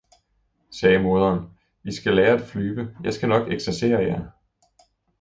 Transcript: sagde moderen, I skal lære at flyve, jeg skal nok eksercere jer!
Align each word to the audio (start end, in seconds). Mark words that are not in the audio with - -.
sagde 0.71 0.99
moderen, 0.99 1.49
I 1.83 1.91
skal 1.91 2.13
lære 2.15 2.39
at 2.41 2.47
flyve, 2.49 2.97
jeg 3.03 3.13
skal 3.13 3.29
nok 3.29 3.51
eksercere 3.51 3.99
jer! 4.03 4.29